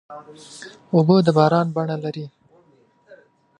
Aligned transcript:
اوبه 0.95 1.15
د 1.25 1.27
باران 1.37 1.67
بڼه 1.75 1.95
لري. 2.03 2.25